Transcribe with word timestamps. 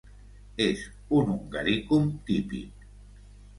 És 0.65 0.85
un 1.19 1.29
Hungarikum 1.35 2.09
típic. 2.33 2.91